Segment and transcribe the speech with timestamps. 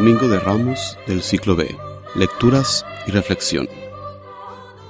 [0.00, 1.76] Domingo de Ramos del ciclo B.
[2.14, 3.68] Lecturas y reflexión.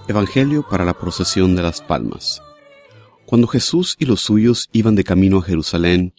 [0.06, 2.40] Evangelio para la procesión de las palmas.
[3.26, 6.14] Cuando Jesús y los suyos iban de camino a Jerusalén,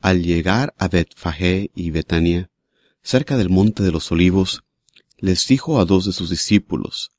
[0.00, 2.50] al llegar a Betfagé y Betania,
[3.00, 4.64] cerca del monte de los olivos,
[5.18, 7.12] les dijo a dos de sus discípulos,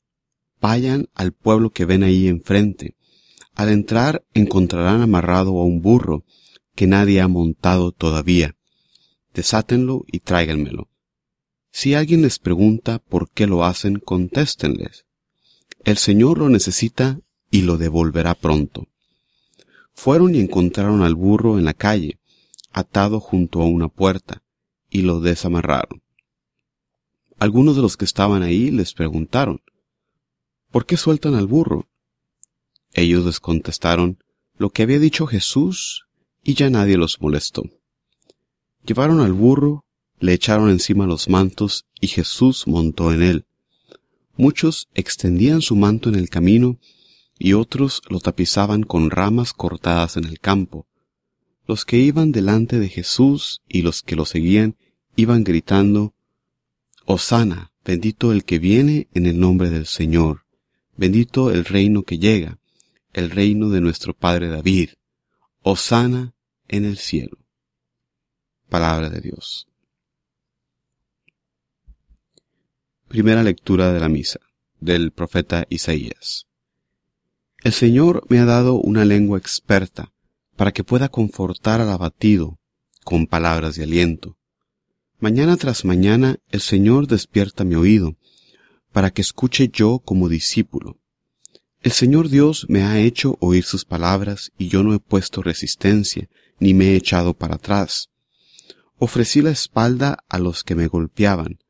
[0.60, 2.96] Vayan al pueblo que ven ahí enfrente.
[3.54, 6.26] Al entrar encontrarán amarrado a un burro
[6.74, 8.56] que nadie ha montado todavía.
[9.32, 10.90] Desátenlo y tráiganmelo.
[11.84, 15.04] Si alguien les pregunta por qué lo hacen, contéstenles.
[15.84, 17.20] El Señor lo necesita
[17.50, 18.88] y lo devolverá pronto.
[19.92, 22.18] Fueron y encontraron al burro en la calle,
[22.72, 24.42] atado junto a una puerta,
[24.88, 26.00] y lo desamarraron.
[27.38, 29.60] Algunos de los que estaban ahí les preguntaron,
[30.70, 31.86] ¿por qué sueltan al burro?
[32.94, 34.24] Ellos les contestaron
[34.56, 36.06] lo que había dicho Jesús
[36.42, 37.62] y ya nadie los molestó.
[38.86, 39.83] Llevaron al burro,
[40.20, 43.46] le echaron encima los mantos y Jesús montó en él.
[44.36, 46.78] Muchos extendían su manto en el camino
[47.38, 50.86] y otros lo tapizaban con ramas cortadas en el campo.
[51.66, 54.76] Los que iban delante de Jesús y los que lo seguían
[55.16, 56.14] iban gritando,
[57.06, 60.46] Osana, bendito el que viene en el nombre del Señor,
[60.96, 62.58] bendito el reino que llega,
[63.12, 64.90] el reino de nuestro Padre David,
[65.62, 66.34] Osana
[66.68, 67.38] en el cielo.
[68.68, 69.68] Palabra de Dios.
[73.14, 74.40] Primera lectura de la misa
[74.80, 76.48] del profeta Isaías.
[77.62, 80.12] El Señor me ha dado una lengua experta
[80.56, 82.58] para que pueda confortar al abatido
[83.04, 84.36] con palabras de aliento.
[85.20, 88.16] Mañana tras mañana el Señor despierta mi oído
[88.90, 90.98] para que escuche yo como discípulo.
[91.82, 96.28] El Señor Dios me ha hecho oír sus palabras y yo no he puesto resistencia
[96.58, 98.08] ni me he echado para atrás.
[98.96, 101.60] Ofrecí la espalda a los que me golpeaban,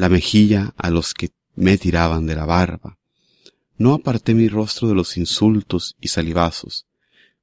[0.00, 2.98] la mejilla a los que me tiraban de la barba.
[3.76, 6.86] No aparté mi rostro de los insultos y salivazos,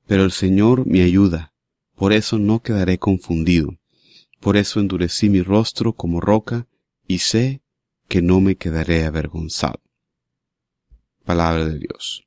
[0.07, 1.53] pero el Señor me ayuda,
[1.95, 3.77] por eso no quedaré confundido,
[4.39, 6.65] por eso endurecí mi rostro como roca
[7.07, 7.61] y sé
[8.07, 9.79] que no me quedaré avergonzado.
[11.25, 12.25] Palabra de Dios.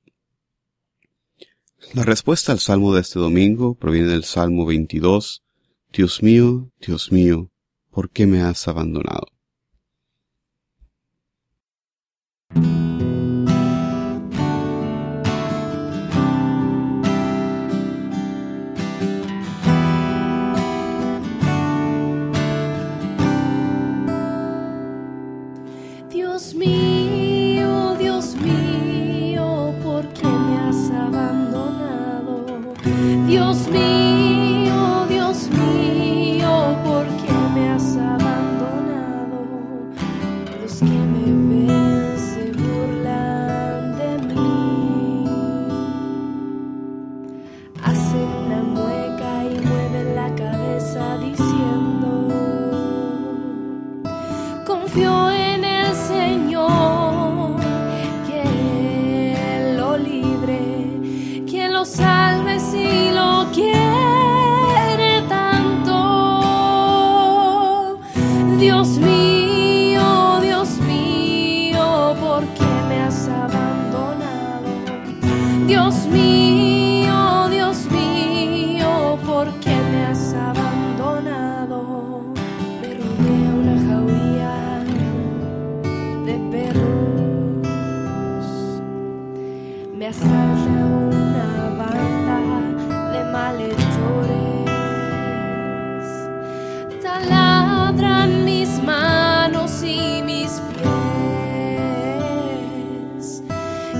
[1.92, 5.42] La respuesta al salmo de este domingo proviene del Salmo 22.
[5.92, 7.50] Dios mío, Dios mío,
[7.90, 9.39] ¿por qué me has abandonado?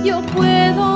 [0.03, 0.90] Yo puedo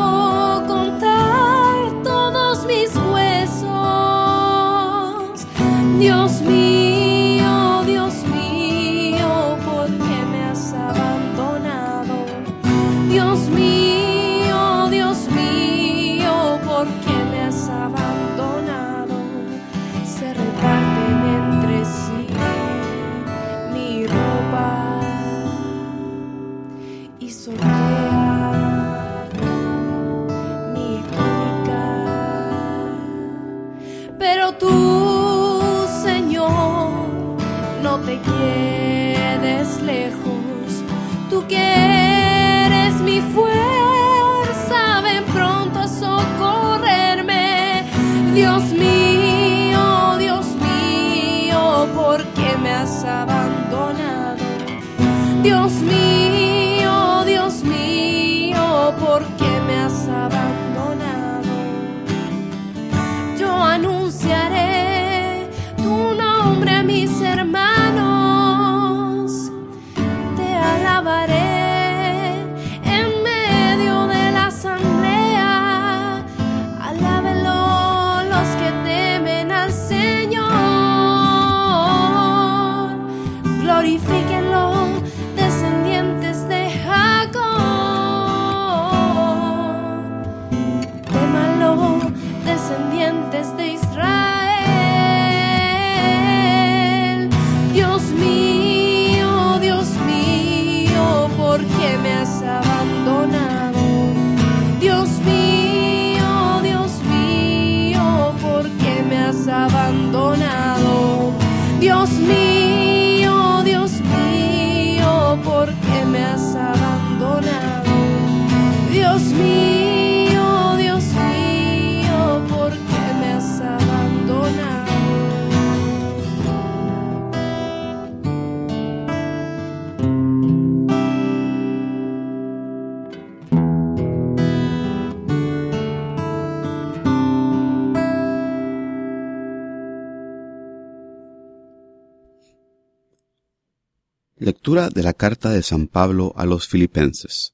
[144.75, 147.53] De la carta de San Pablo a los Filipenses.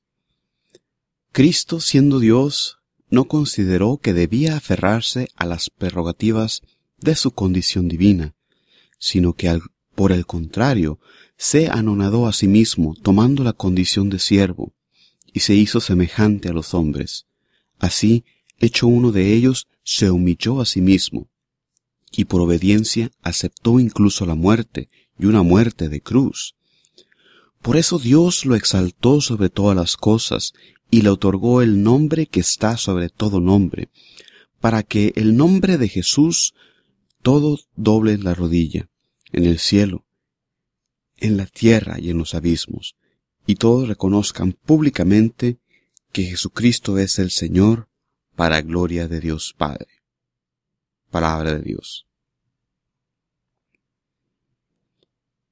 [1.31, 2.79] Cristo, siendo Dios,
[3.11, 6.63] no consideró que debía aferrarse a las prerrogativas
[6.97, 8.33] de su condición divina,
[8.97, 9.55] sino que
[9.93, 10.99] por el contrario
[11.37, 14.73] se anonadó a sí mismo tomando la condición de siervo,
[15.31, 17.27] y se hizo semejante a los hombres.
[17.77, 18.25] Así,
[18.57, 21.29] hecho uno de ellos, se humilló a sí mismo,
[22.11, 24.89] y por obediencia aceptó incluso la muerte,
[25.19, 26.55] y una muerte de cruz
[27.61, 30.53] por eso Dios lo exaltó sobre todas las cosas
[30.89, 33.89] y le otorgó el nombre que está sobre todo nombre,
[34.59, 36.53] para que el nombre de Jesús
[37.21, 38.89] todo doble la rodilla,
[39.31, 40.05] en el cielo,
[41.17, 42.95] en la tierra y en los abismos,
[43.45, 45.59] y todos reconozcan públicamente
[46.11, 47.87] que Jesucristo es el Señor
[48.35, 49.87] para gloria de Dios Padre.
[51.09, 52.07] Palabra de Dios.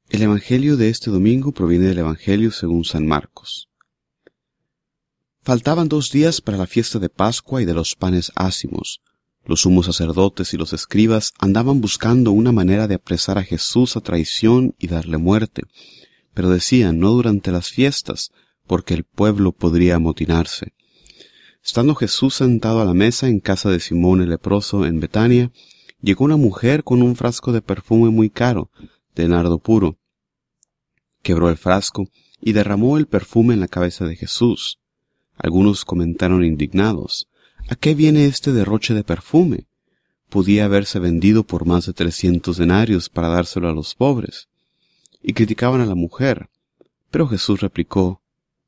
[0.09, 3.69] El Evangelio de este domingo proviene del Evangelio según San Marcos.
[5.43, 9.01] Faltaban dos días para la fiesta de Pascua y de los panes ácimos.
[9.45, 14.01] Los sumos sacerdotes y los escribas andaban buscando una manera de apresar a Jesús a
[14.01, 15.61] traición y darle muerte,
[16.33, 18.31] pero decían no durante las fiestas,
[18.65, 20.73] porque el pueblo podría amotinarse.
[21.63, 25.51] Estando Jesús sentado a la mesa en casa de Simón el leproso en Betania,
[26.01, 28.71] llegó una mujer con un frasco de perfume muy caro,
[29.13, 29.98] de nardo puro.
[31.21, 32.09] Quebró el frasco
[32.41, 34.79] y derramó el perfume en la cabeza de Jesús.
[35.37, 37.27] Algunos comentaron indignados,
[37.69, 39.67] ¿a qué viene este derroche de perfume?
[40.29, 44.47] Podía haberse vendido por más de trescientos denarios para dárselo a los pobres.
[45.21, 46.49] Y criticaban a la mujer.
[47.09, 48.21] Pero Jesús replicó,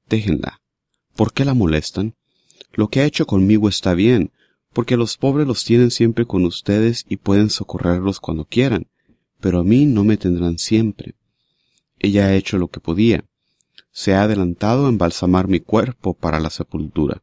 [0.09, 0.61] déjenla.
[1.15, 2.15] ¿Por qué la molestan?
[2.73, 4.31] Lo que ha hecho conmigo está bien,
[4.73, 8.87] porque los pobres los tienen siempre con ustedes y pueden socorrerlos cuando quieran
[9.41, 11.15] pero a mí no me tendrán siempre.
[12.03, 13.23] Ella ha hecho lo que podía.
[13.91, 17.21] Se ha adelantado a embalsamar mi cuerpo para la sepultura.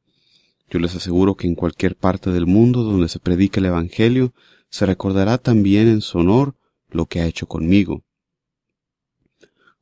[0.71, 4.33] Yo les aseguro que en cualquier parte del mundo donde se predique el Evangelio,
[4.71, 6.55] se recordará también en su honor
[6.91, 8.05] lo que ha hecho conmigo.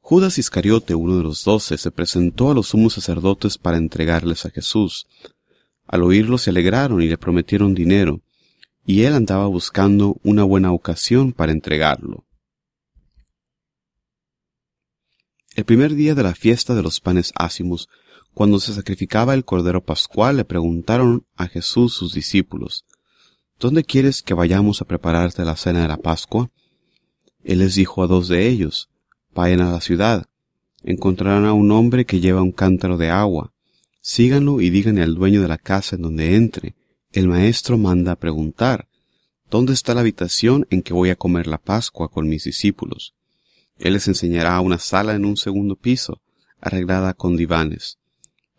[0.00, 4.50] Judas Iscariote, uno de los doce, se presentó a los sumos sacerdotes para entregarles a
[4.50, 5.07] Jesús.
[5.87, 8.23] Al oírlo se alegraron y le prometieron dinero,
[8.87, 12.25] y él andaba buscando una buena ocasión para entregarlo.
[15.56, 17.88] El primer día de la fiesta de los panes ácimos,
[18.34, 22.84] cuando se sacrificaba el cordero pascual, le preguntaron a Jesús sus discípulos,
[23.58, 26.50] ¿Dónde quieres que vayamos a prepararte la cena de la Pascua?
[27.42, 28.90] Él les dijo a dos de ellos,
[29.34, 30.26] Vayan a la ciudad,
[30.82, 33.54] encontrarán a un hombre que lleva un cántaro de agua,
[34.02, 36.75] síganlo y díganle al dueño de la casa en donde entre,
[37.12, 38.90] el maestro manda a preguntar,
[39.50, 43.15] ¿dónde está la habitación en que voy a comer la Pascua con mis discípulos?
[43.78, 46.21] Él les enseñará una sala en un segundo piso,
[46.61, 47.99] arreglada con divanes.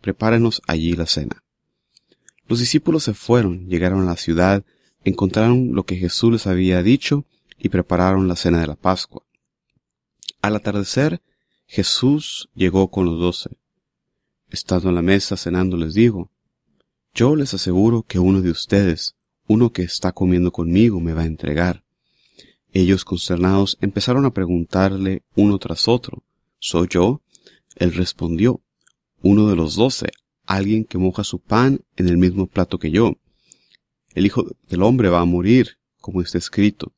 [0.00, 1.42] Prepárenos allí la cena.
[2.46, 4.64] Los discípulos se fueron, llegaron a la ciudad,
[5.04, 7.26] encontraron lo que Jesús les había dicho
[7.58, 9.22] y prepararon la cena de la Pascua.
[10.40, 11.20] Al atardecer,
[11.66, 13.50] Jesús llegó con los doce.
[14.50, 16.30] Estando en la mesa cenando les dijo,
[17.12, 21.26] Yo les aseguro que uno de ustedes, uno que está comiendo conmigo, me va a
[21.26, 21.84] entregar.
[22.72, 26.22] Ellos, consternados, empezaron a preguntarle uno tras otro,
[26.60, 27.22] ¿Soy yo?
[27.76, 28.60] Él respondió,
[29.22, 30.08] uno de los doce,
[30.44, 33.16] alguien que moja su pan en el mismo plato que yo.
[34.14, 36.92] El Hijo del Hombre va a morir, como está escrito,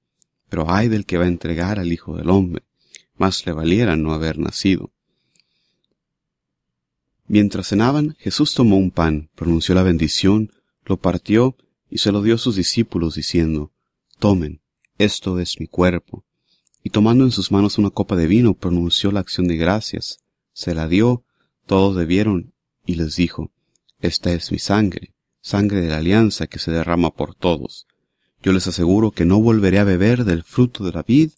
[0.49, 2.65] pero ay del que va a entregar al Hijo del Hombre,
[3.17, 4.91] más le valiera no haber nacido.
[7.27, 10.50] Mientras cenaban, Jesús tomó un pan, pronunció la bendición,
[10.85, 11.57] lo partió
[11.89, 13.73] y se lo dio a sus discípulos, diciendo,
[14.19, 14.61] Tomen,
[15.04, 16.25] esto es mi cuerpo.
[16.83, 20.19] Y tomando en sus manos una copa de vino, pronunció la acción de gracias,
[20.52, 21.25] se la dio,
[21.66, 22.52] todos bebieron,
[22.85, 23.50] y les dijo,
[24.00, 27.87] Esta es mi sangre, sangre de la alianza que se derrama por todos.
[28.42, 31.30] Yo les aseguro que no volveré a beber del fruto de la vid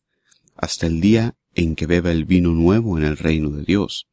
[0.57, 4.09] hasta el día en que beba el vino nuevo en el reino de Dios.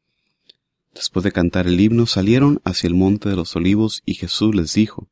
[0.94, 4.74] Después de cantar el himno salieron hacia el monte de los olivos y Jesús les
[4.74, 5.08] dijo,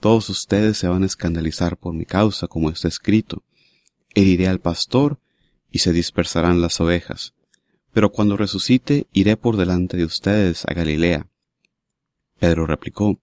[0.00, 3.44] todos ustedes se van a escandalizar por mi causa, como está escrito.
[4.14, 5.20] Heriré al pastor
[5.70, 7.34] y se dispersarán las ovejas.
[7.92, 11.28] Pero cuando resucite, iré por delante de ustedes a Galilea.
[12.38, 13.20] Pedro replicó,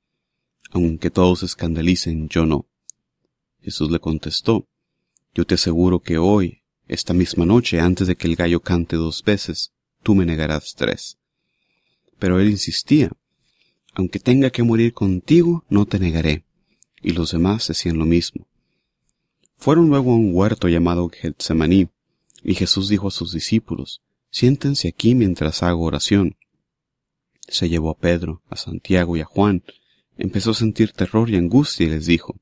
[0.70, 2.68] aunque todos escandalicen, yo no.
[3.62, 4.68] Jesús le contestó,
[5.34, 9.24] yo te aseguro que hoy, esta misma noche, antes de que el gallo cante dos
[9.24, 11.18] veces, tú me negarás tres.
[12.20, 13.12] Pero él insistía,
[13.96, 16.47] aunque tenga que morir contigo, no te negaré
[17.02, 18.48] y los demás decían lo mismo.
[19.58, 21.90] Fueron luego a un huerto llamado Getsemaní,
[22.44, 26.38] y Jesús dijo a sus discípulos, siéntense aquí mientras hago oración.
[27.48, 29.64] Se llevó a Pedro, a Santiago y a Juan,
[30.18, 32.36] empezó a sentir terror y angustia y les dijo,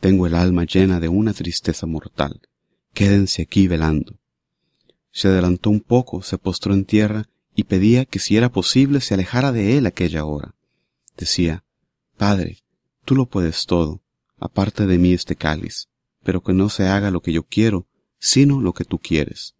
[0.00, 2.40] Tengo el alma llena de una tristeza mortal,
[2.94, 4.18] quédense aquí velando.
[5.10, 9.14] Se adelantó un poco, se postró en tierra y pedía que si era posible se
[9.14, 10.54] alejara de él aquella hora.
[11.16, 11.64] Decía,
[12.16, 12.61] Padre,
[13.04, 14.02] tú lo puedes todo,
[14.38, 15.88] aparte de mí este cáliz,
[16.22, 17.86] pero que no se haga lo que yo quiero,
[18.18, 19.54] sino lo que tú quieres.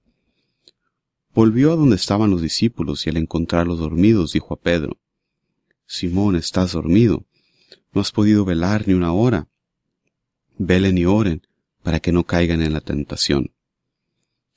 [1.34, 4.98] Volvió a donde estaban los discípulos y al encontrarlos dormidos dijo a Pedro,
[5.86, 7.24] Simón, estás dormido,
[7.92, 9.48] no has podido velar ni una hora.
[10.58, 11.46] Velen y oren
[11.82, 13.52] para que no caigan en la tentación.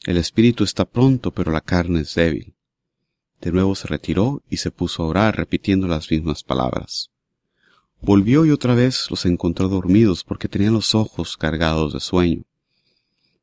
[0.06, 2.56] El espíritu está pronto, pero la carne es débil.
[3.42, 7.12] De nuevo se retiró y se puso a orar repitiendo las mismas palabras.
[8.02, 12.44] Volvió y otra vez los encontró dormidos porque tenían los ojos cargados de sueño.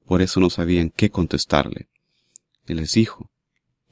[0.06, 1.88] Por eso no sabían qué contestarle.
[2.66, 3.30] Y les dijo,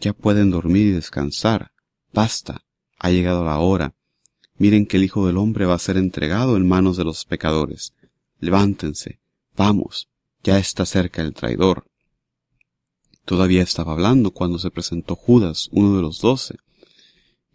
[0.00, 1.72] ya pueden dormir y descansar.
[2.12, 2.64] Basta,
[2.98, 3.94] ha llegado la hora.
[4.56, 7.94] Miren que el Hijo del Hombre va a ser entregado en manos de los pecadores.
[8.38, 9.20] Levántense,
[9.56, 10.08] vamos,
[10.42, 11.86] ya está cerca el traidor.
[13.24, 16.56] Todavía estaba hablando cuando se presentó Judas, uno de los doce,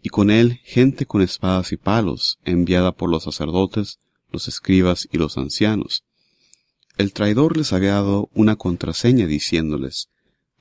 [0.06, 3.98] y con él gente con espadas y palos, enviada por los sacerdotes,
[4.30, 6.04] los escribas y los ancianos.
[6.96, 10.08] El traidor les había dado una contraseña diciéndoles,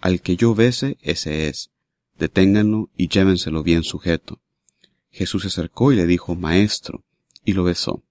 [0.02, 1.70] Al que yo bese, ese es,
[2.18, 4.42] deténganlo y llévenselo bien sujeto.
[5.12, 7.04] Jesús se acercó y le dijo, Maestro,
[7.44, 8.02] y lo besó.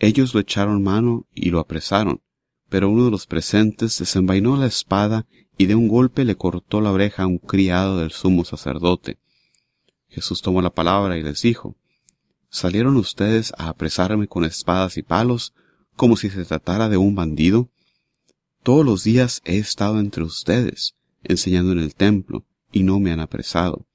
[0.00, 2.22] Ellos lo echaron mano y lo apresaron,
[2.68, 6.90] pero uno de los presentes desenvainó la espada y de un golpe le cortó la
[6.90, 9.20] oreja a un criado del sumo sacerdote.
[10.14, 11.76] Jesús tomó la palabra y les dijo,
[12.48, 15.54] ¿Salieron ustedes a apresarme con espadas y palos
[15.96, 17.68] como si se tratara de un bandido?
[18.62, 20.94] Todos los días he estado entre ustedes,
[21.24, 23.86] enseñando en el templo, y no me han apresado.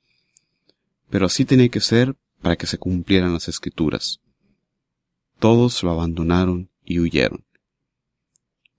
[1.09, 4.19] Pero así tenía que ser para que se cumplieran las escrituras.
[5.39, 7.45] Todos lo abandonaron y huyeron.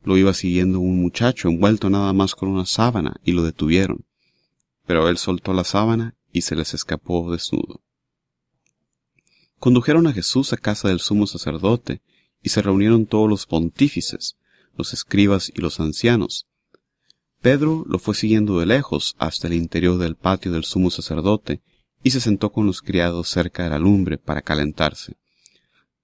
[0.02, 4.04] Lo iba siguiendo un muchacho envuelto nada más con una sábana y lo detuvieron.
[4.86, 7.82] Pero él soltó la sábana y se les escapó desnudo.
[9.58, 12.00] Condujeron a Jesús a casa del sumo sacerdote
[12.42, 14.36] y se reunieron todos los pontífices,
[14.76, 16.46] los escribas y los ancianos.
[17.40, 21.62] Pedro lo fue siguiendo de lejos hasta el interior del patio del sumo sacerdote
[22.02, 25.16] y se sentó con los criados cerca de la lumbre para calentarse.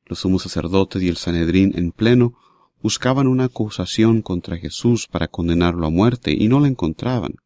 [0.04, 2.34] Los sumos sacerdotes y el Sanedrín en pleno
[2.82, 7.36] buscaban una acusación contra Jesús para condenarlo a muerte y no la encontraban.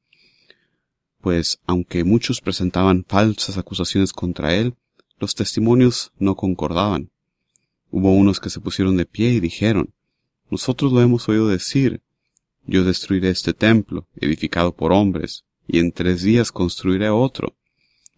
[1.21, 4.75] Pues aunque muchos presentaban falsas acusaciones contra él,
[5.19, 7.11] los testimonios no concordaban.
[7.91, 9.93] Hubo unos que se pusieron de pie y dijeron,
[10.49, 12.01] Nosotros lo hemos oído decir,
[12.67, 17.55] yo destruiré este templo, edificado por hombres, y en tres días construiré otro,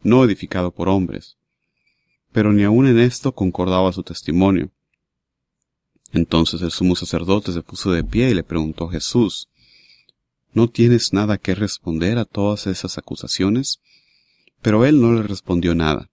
[0.03, 1.37] no edificado por hombres.
[2.33, 4.71] Pero ni aun en esto concordaba su testimonio.
[6.13, 9.49] Entonces el sumo sacerdote se puso de pie y le preguntó Jesús,
[10.55, 13.81] ¿No tienes nada que responder a todas esas acusaciones?
[14.61, 16.11] Pero él no le respondió nada.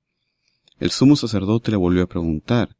[0.79, 2.77] El sumo sacerdote le volvió a preguntar,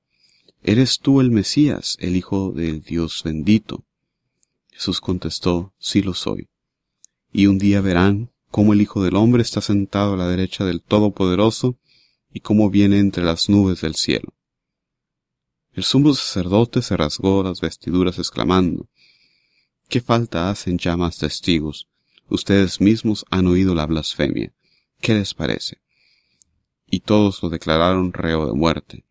[0.64, 3.86] ¿Eres tú el Mesías, el Hijo del Dios bendito?
[4.72, 6.50] Jesús contestó, Sí lo soy.
[7.32, 10.82] Y un día verán cómo el Hijo del Hombre está sentado a la derecha del
[10.82, 11.78] Todopoderoso
[12.34, 14.34] y cómo viene entre las nubes del cielo.
[15.74, 18.88] El sumo sacerdote se rasgó las vestiduras exclamando,
[19.90, 21.88] ¿Qué falta hacen ya más testigos?
[22.28, 24.54] Ustedes mismos han oído la blasfemia.
[25.02, 25.80] ¿Qué les parece?
[26.86, 29.04] Y todos lo declararon reo de muerte.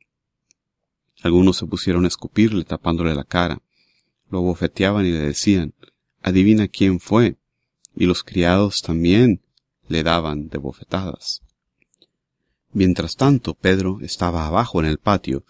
[1.20, 3.60] Algunos se pusieron a escupirle tapándole la cara.
[4.30, 5.74] Lo bofeteaban y le decían,
[6.22, 7.38] adivina quién fue.
[7.96, 9.42] Y los criados también
[9.88, 11.42] le daban de bofetadas.
[12.72, 15.44] Mientras tanto, Pedro estaba abajo en el patio,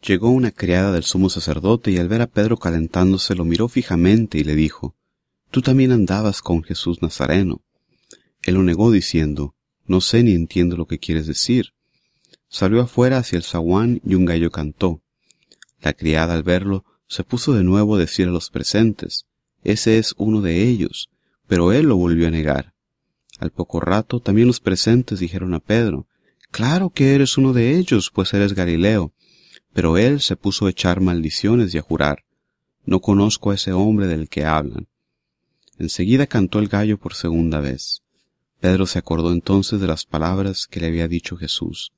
[0.00, 4.38] Llegó una criada del sumo sacerdote y al ver a Pedro calentándose lo miró fijamente
[4.38, 4.94] y le dijo,
[5.50, 7.62] Tú también andabas con Jesús Nazareno.
[8.42, 9.54] Él lo negó diciendo,
[9.86, 11.72] No sé ni entiendo lo que quieres decir.
[12.48, 15.02] Salió afuera hacia el zaguán y un gallo cantó.
[15.80, 19.26] La criada al verlo se puso de nuevo a decir a los presentes,
[19.64, 21.10] Ese es uno de ellos,
[21.46, 22.74] pero él lo volvió a negar.
[23.38, 26.06] Al poco rato también los presentes dijeron a Pedro,
[26.50, 29.12] Claro que eres uno de ellos, pues eres Galileo.
[29.72, 32.24] Pero él se puso a echar maldiciones y a jurar,
[32.84, 34.88] No conozco a ese hombre del que hablan.
[35.78, 38.02] Enseguida cantó el gallo por segunda vez.
[38.60, 41.92] Pedro se acordó entonces de las palabras que le había dicho Jesús.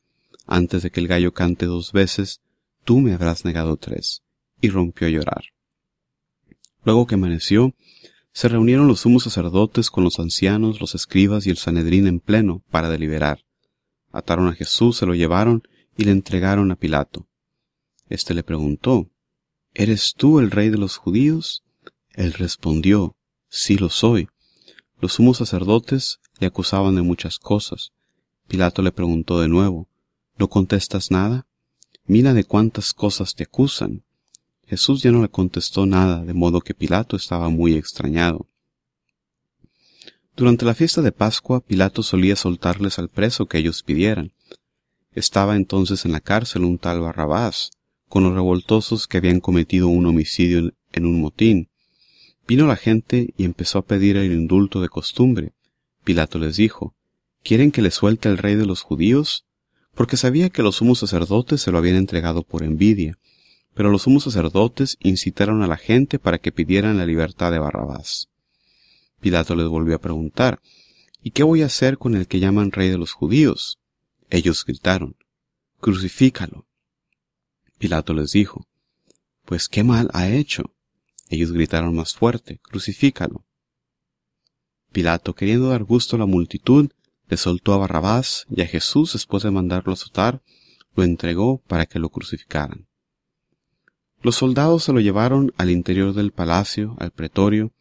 [0.47, 2.41] Antes de que el gallo cante dos veces,
[2.85, 4.23] tú me habrás negado tres.
[4.61, 5.45] Y rompió a llorar.
[6.85, 7.75] Luego que amaneció,
[8.33, 12.63] se reunieron los sumos sacerdotes con los ancianos, los escribas y el Sanedrín en pleno
[12.71, 13.45] para deliberar.
[14.13, 15.63] Ataron a Jesús, se lo llevaron
[15.97, 17.27] y le entregaron a Pilato.
[18.11, 19.09] Este le preguntó,
[19.73, 21.63] ¿Eres tú el rey de los judíos?
[22.13, 23.15] Él respondió,
[23.49, 24.29] Sí lo soy.
[25.01, 27.93] Los sumos sacerdotes le acusaban de muchas cosas.
[28.49, 29.89] Pilato le preguntó de nuevo,
[30.37, 31.47] ¿No contestas nada?
[32.05, 34.03] Mira de cuántas cosas te acusan.
[34.67, 38.49] Jesús ya no le contestó nada, de modo que Pilato estaba muy extrañado.
[40.35, 44.33] Durante la fiesta de Pascua, Pilato solía soltarles al preso que ellos pidieran.
[45.13, 47.71] Estaba entonces en la cárcel un tal Barrabás,
[48.11, 51.71] con los revoltosos que habían cometido un homicidio en un motín.
[52.47, 55.53] Vino la gente y empezó a pedir el indulto de costumbre.
[56.03, 56.97] Pilato les dijo,
[57.45, 59.47] ¿Quieren que le suelte al rey de los judíos?
[59.95, 63.17] Porque sabía que los sumos sacerdotes se lo habían entregado por envidia.
[63.75, 68.29] Pero los sumos sacerdotes incitaron a la gente para que pidieran la libertad de Barrabás.
[69.21, 70.61] Pilato les volvió a preguntar,
[71.23, 73.79] ¿Y qué voy a hacer con el que llaman rey de los judíos?
[74.31, 75.15] Ellos gritaron,
[75.81, 76.67] Crucifícalo.
[77.81, 78.67] Pilato les dijo,
[79.47, 80.75] Pues qué mal ha hecho.
[81.31, 83.47] Ellos gritaron más fuerte, Crucifícalo.
[84.93, 86.91] Pilato, queriendo dar gusto a la multitud,
[87.27, 90.43] le soltó a Barrabás y a Jesús, después de mandarlo azotar,
[90.95, 92.87] lo entregó para que lo crucificaran.
[94.21, 97.73] Los soldados se lo llevaron al interior del palacio, al pretorio,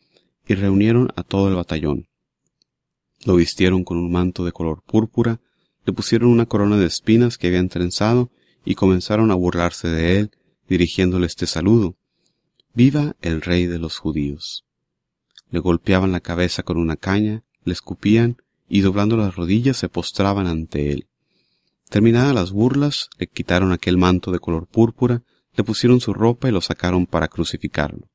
[0.47, 2.07] y reunieron a todo el batallón.
[3.25, 5.41] Lo vistieron con un manto de color púrpura,
[5.85, 8.31] le pusieron una corona de espinas que habían trenzado
[8.65, 10.31] y comenzaron a burlarse de él,
[10.67, 11.97] dirigiéndole este saludo.
[12.73, 14.65] Viva el rey de los judíos.
[15.49, 20.47] Le golpeaban la cabeza con una caña, le escupían y doblando las rodillas se postraban
[20.47, 21.07] ante él.
[21.89, 25.23] Terminadas las burlas, le quitaron aquel manto de color púrpura,
[25.55, 28.07] le pusieron su ropa y lo sacaron para crucificarlo.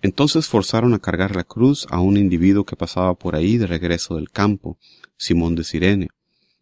[0.00, 4.16] Entonces forzaron a cargar la cruz a un individuo que pasaba por ahí de regreso
[4.16, 4.78] del campo,
[5.16, 6.08] Simón de Sirene,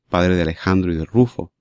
[0.09, 1.53] padre de Alejandro y de Rufo,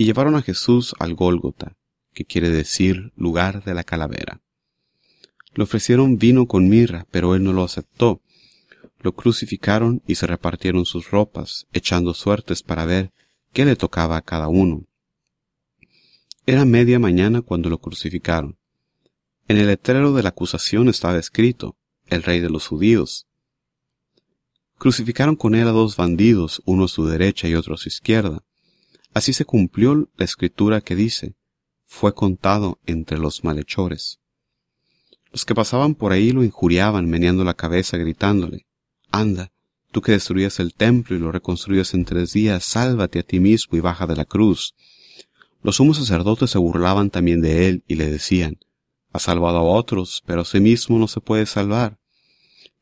[0.00, 1.76] y llevaron a Jesús al Gólgota,
[2.14, 4.40] que quiere decir lugar de la calavera.
[5.52, 8.22] Le ofrecieron vino con mirra, pero él no lo aceptó.
[9.00, 13.12] Lo crucificaron y se repartieron sus ropas, echando suertes para ver
[13.52, 14.86] qué le tocaba a cada uno.
[16.46, 18.56] Era media mañana cuando lo crucificaron.
[19.48, 23.26] En el letrero de la acusación estaba escrito, el rey de los judíos.
[24.78, 28.42] Crucificaron con él a dos bandidos, uno a su derecha y otro a su izquierda.
[29.12, 31.34] Así se cumplió la escritura que dice,
[31.86, 34.20] fue contado entre los malhechores.
[35.32, 38.66] Los que pasaban por ahí lo injuriaban, meneando la cabeza, gritándole,
[39.10, 39.52] Anda,
[39.90, 43.76] tú que destruyas el templo y lo reconstruyas en tres días, sálvate a ti mismo
[43.76, 44.74] y baja de la cruz.
[45.62, 48.58] Los sumos sacerdotes se burlaban también de él y le decían,
[49.12, 51.98] ha salvado a otros, pero a sí mismo no se puede salvar.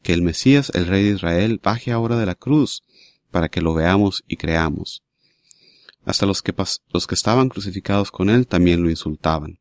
[0.02, 2.82] Que el Mesías, el Rey de Israel, baje ahora de la cruz,
[3.30, 5.02] para que lo veamos y creamos.
[6.04, 6.54] Hasta los que,
[6.92, 9.58] los que estaban crucificados con él también lo insultaban.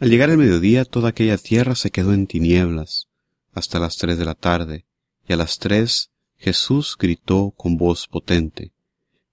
[0.00, 3.08] Al llegar el mediodía toda aquella tierra se quedó en tinieblas,
[3.52, 4.86] hasta las tres de la tarde,
[5.28, 8.72] y a las tres Jesús gritó con voz potente,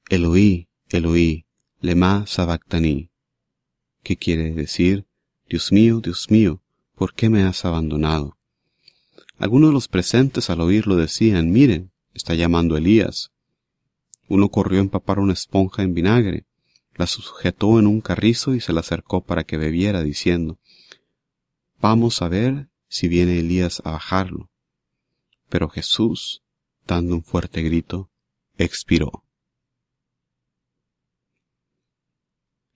[0.10, 1.46] Eloí, Eloí,
[1.80, 3.12] lema sabactani,
[4.04, 5.06] ¿Qué quiere decir,
[5.48, 6.62] Dios mío, Dios mío,
[6.96, 8.38] ¿por qué me has abandonado?
[9.38, 13.31] Algunos de los presentes al oírlo decían, miren, está llamando Elías.
[14.34, 16.46] Uno corrió a empapar una esponja en vinagre,
[16.96, 20.58] la sujetó en un carrizo y se la acercó para que bebiera, diciendo,
[21.82, 24.50] Vamos a ver si viene Elías a bajarlo.
[25.50, 26.44] Pero Jesús,
[26.88, 28.10] dando un fuerte grito,
[28.58, 29.26] expiró.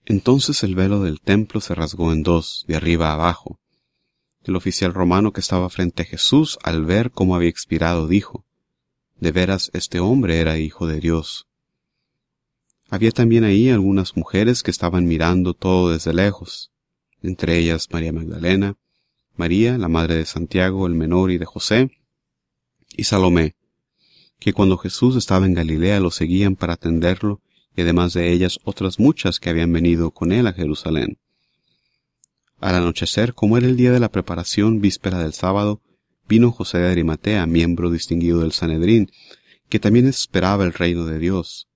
[0.04, 3.58] Entonces el velo del templo se rasgó en dos, de arriba a abajo.
[4.44, 8.45] El oficial romano que estaba frente a Jesús, al ver cómo había expirado, dijo,
[9.18, 11.46] De veras este hombre era hijo de Dios.
[12.88, 16.70] Había también ahí algunas mujeres que estaban mirando todo desde lejos,
[17.22, 18.76] entre ellas María Magdalena,
[19.36, 21.90] María, la madre de Santiago el menor y de José,
[22.96, 23.56] y Salomé,
[24.38, 27.40] que cuando Jesús estaba en Galilea lo seguían para atenderlo
[27.74, 31.18] y además de ellas otras muchas que habían venido con él a Jerusalén.
[32.60, 35.82] Al anochecer, como era el día de la preparación víspera del sábado,
[36.28, 39.10] vino José de Arimatea, miembro distinguido del Sanedrín,
[39.68, 41.68] que también esperaba el reino de Dios.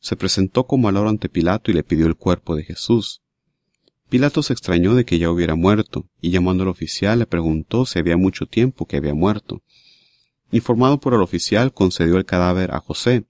[0.00, 3.22] Se presentó como al ante Pilato y le pidió el cuerpo de Jesús.
[4.08, 7.98] Pilato se extrañó de que ya hubiera muerto, y llamando al oficial le preguntó si
[7.98, 9.62] había mucho tiempo que había muerto.
[10.50, 13.26] Informado por el oficial, concedió el cadáver a José,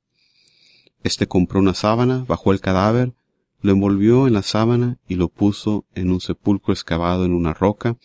[1.04, 3.14] este compró una sábana, bajó el cadáver,
[3.60, 7.96] lo envolvió en la sábana y lo puso en un sepulcro excavado en una roca,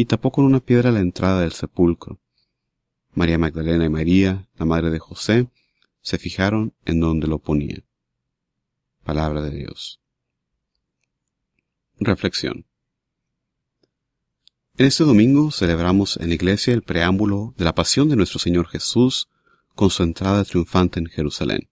[0.00, 2.18] y tapó con una piedra la entrada del sepulcro.
[3.12, 5.50] María Magdalena y María, la madre de José,
[6.00, 7.84] se fijaron en donde lo ponía.
[9.04, 10.00] Palabra de Dios.
[11.98, 12.64] Reflexión.
[14.78, 18.68] En este domingo celebramos en la iglesia el preámbulo de la pasión de nuestro Señor
[18.68, 19.28] Jesús
[19.74, 21.68] con su entrada triunfante en Jerusalén.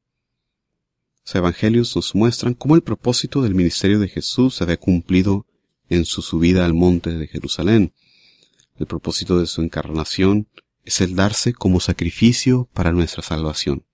[1.25, 5.47] Los evangelios nos muestran cómo el propósito del ministerio de Jesús se había cumplido
[5.89, 7.95] en su subida al monte de Jerusalén.
[8.79, 10.47] El propósito de su encarnación
[10.85, 13.85] es el darse como sacrificio para nuestra salvación.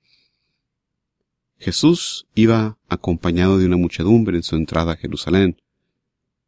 [1.59, 5.57] Jesús iba acompañado de una muchedumbre en su entrada a Jerusalén,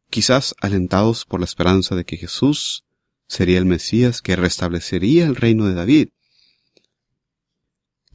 [0.09, 2.85] quizás alentados por la esperanza de que Jesús
[3.27, 6.09] sería el Mesías que restablecería el reino de David.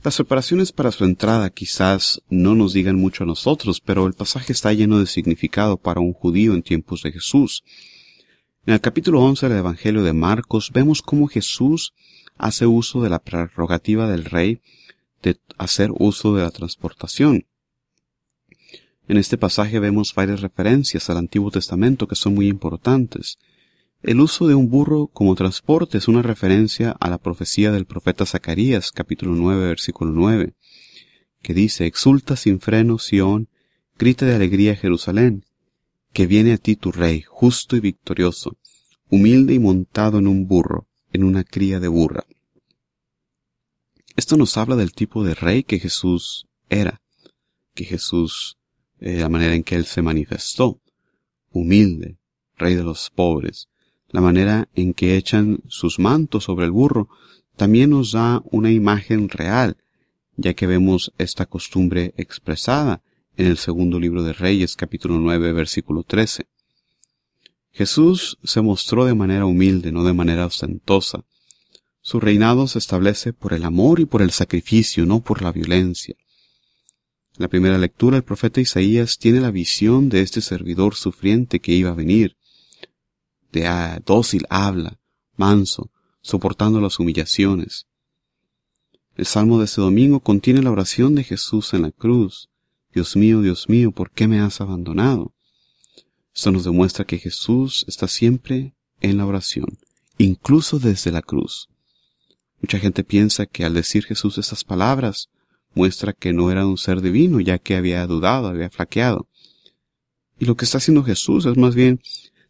[0.05, 4.53] Las preparaciones para su entrada quizás no nos digan mucho a nosotros, pero el pasaje
[4.53, 7.63] está lleno de significado para un judío en tiempos de Jesús.
[8.65, 11.95] En el capítulo 11 del Evangelio de Marcos vemos cómo Jesús
[12.39, 14.61] hace uso de la prerrogativa del rey
[15.21, 17.45] de hacer uso de la transportación.
[19.09, 23.41] En este pasaje vemos varias referencias al Antiguo Testamento que son muy importantes.
[24.01, 28.27] El uso de un burro como transporte es una referencia a la profecía del profeta
[28.27, 30.55] Zacarías, capítulo 9, versículo 9,
[31.43, 33.49] que dice, Exulta sin freno, Sión,
[33.99, 35.45] grita de alegría Jerusalén,
[36.13, 38.57] que viene a ti tu rey, justo y victorioso,
[39.09, 42.25] humilde y montado en un burro, en una cría de burra.
[44.15, 47.01] Esto nos habla del tipo de rey que Jesús era,
[47.75, 48.59] que Jesús,
[49.01, 50.81] eh, la manera en que Él se manifestó,
[51.51, 52.19] humilde,
[52.57, 53.69] rey de los pobres,
[54.09, 57.09] la manera en que echan sus mantos sobre el burro,
[57.57, 59.79] también nos da una imagen real,
[60.37, 63.03] ya que vemos esta costumbre expresada
[63.43, 66.47] en el segundo libro de Reyes, capítulo 9, versículo 13.
[67.73, 71.25] Jesús se mostró de manera humilde, no de manera ostentosa,
[72.01, 76.17] su reinado se establece por el amor y por el sacrificio, no por la violencia.
[77.37, 81.73] En la primera lectura el profeta Isaías tiene la visión de este servidor sufriente que
[81.73, 82.37] iba a venir.
[83.53, 83.69] De
[84.05, 84.99] dócil habla,
[85.37, 87.87] manso, soportando las humillaciones.
[89.15, 92.52] El salmo de este domingo contiene la oración de Jesús en la cruz.
[92.95, 95.33] Dios mío, Dios mío, ¿por qué me has abandonado?
[96.35, 99.79] Esto nos demuestra que Jesús está siempre en la oración,
[100.19, 101.69] incluso desde la cruz.
[102.61, 105.31] Mucha gente piensa que al decir Jesús estas palabras
[105.75, 109.27] muestra que no era un ser divino, ya que había dudado, había flaqueado.
[110.39, 112.01] Y lo que está haciendo Jesús es más bien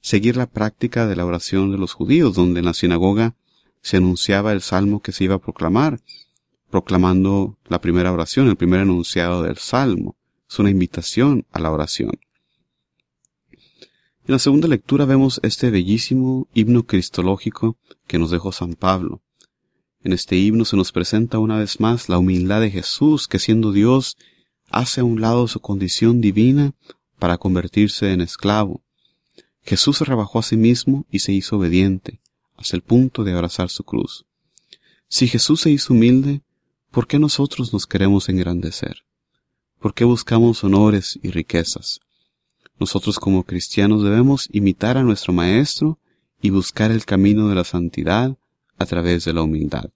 [0.01, 3.37] seguir la práctica de la oración de los judíos, donde en la sinagoga
[3.81, 6.01] se anunciaba el salmo que se iba a proclamar,
[6.71, 10.17] proclamando la primera oración, el primer enunciado del salmo.
[10.53, 12.11] Es una invitación a la oración.
[13.49, 19.23] En la segunda lectura vemos este bellísimo himno cristológico que nos dejó San Pablo.
[20.05, 23.73] En este himno se nos presenta una vez más la humildad de Jesús, que siendo
[23.73, 24.19] Dios,
[24.69, 26.75] hace a un lado su condición divina
[27.19, 28.83] para convertirse en esclavo.
[29.63, 32.21] Jesús se rebajó a sí mismo y se hizo obediente,
[32.59, 34.27] hasta el punto de abrazar su cruz.
[35.09, 36.43] Si Jesús se hizo humilde,
[36.91, 39.07] ¿por qué nosotros nos queremos engrandecer?
[39.83, 41.99] ¿Por qué buscamos honores y riquezas?
[42.79, 45.99] Nosotros como cristianos debemos imitar a nuestro Maestro
[46.41, 48.39] y buscar el camino de la santidad
[48.79, 49.91] a través de la humildad.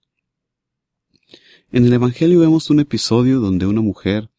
[1.71, 4.29] En el Evangelio vemos un episodio donde una mujer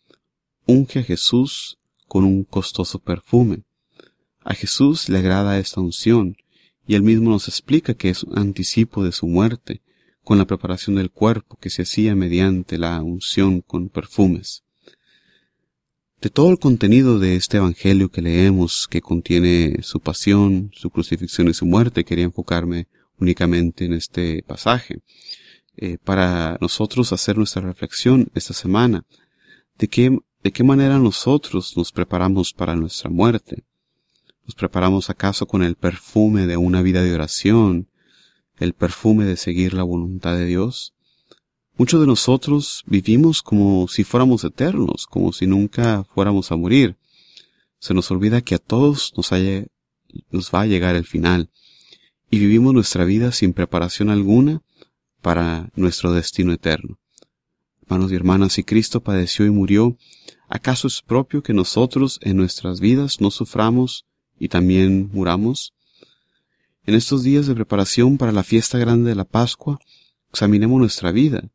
[0.67, 3.63] unge a Jesús con un costoso perfume.
[4.45, 6.37] A Jesús le agrada esta unción
[6.87, 9.81] y él mismo nos explica que es un anticipo de su muerte
[10.25, 14.63] con la preparación del cuerpo que se hacía mediante la unción con perfumes.
[16.21, 21.47] De todo el contenido de este Evangelio que leemos, que contiene su pasión, su crucifixión
[21.47, 22.89] y su muerte, quería enfocarme
[23.21, 25.01] únicamente en este pasaje,
[25.77, 29.05] eh, para nosotros hacer nuestra reflexión esta semana.
[29.79, 33.63] ¿De qué, ¿De qué manera nosotros nos preparamos para nuestra muerte?
[34.45, 37.91] ¿Nos preparamos acaso con el perfume de una vida de oración,
[38.59, 40.95] el perfume de seguir la voluntad de Dios?
[41.79, 46.97] Muchos de nosotros vivimos como si fuéramos eternos, como si nunca fuéramos a morir.
[47.79, 49.31] Se nos olvida que a todos nos,
[50.53, 51.51] va a llegar el final
[52.33, 54.61] y vivimos nuestra vida sin preparación alguna
[55.23, 56.99] para nuestro destino eterno.
[57.83, 59.97] Hermanos y hermanas, si Cristo padeció y murió,
[60.49, 64.05] ¿acaso es propio que nosotros en nuestras vidas no suframos
[64.37, 65.75] y también muramos?
[66.87, 69.79] En estos días de preparación para la fiesta grande de la Pascua,
[70.33, 71.49] examinemos nuestra vida.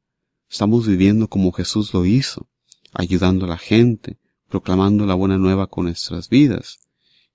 [0.53, 2.47] Estamos viviendo como Jesús lo hizo,
[2.93, 6.77] ayudando a la gente, proclamando la buena nueva con nuestras vidas,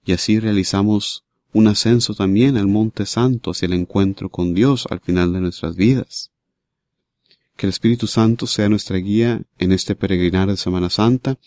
[0.05, 5.01] y así realizamos un ascenso también al Monte Santo hacia el encuentro con Dios al
[5.01, 6.31] final de nuestras vidas.
[7.57, 11.41] Que el Espíritu Santo sea nuestra guía en este peregrinar de Semana Santa,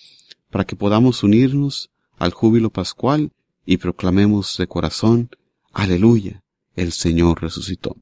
[0.50, 3.32] para que podamos unirnos al júbilo pascual
[3.66, 5.30] y proclamemos de corazón,
[5.72, 6.44] aleluya,
[6.76, 7.96] el Señor resucitó.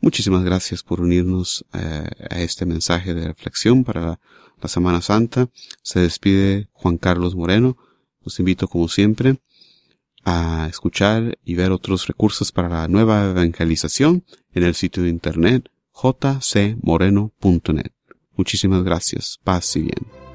[0.00, 4.18] Muchísimas gracias por unirnos eh, a este mensaje de reflexión para la,
[4.68, 5.48] Semana Santa.
[5.82, 7.78] Se despide Juan Carlos Moreno.
[8.22, 9.38] Los invito como siempre
[10.24, 15.70] a escuchar y ver otros recursos para la nueva evangelización en el sitio de internet
[15.94, 17.92] jcmoreno.net.
[18.36, 19.38] Muchísimas gracias.
[19.44, 20.29] Paz y bien.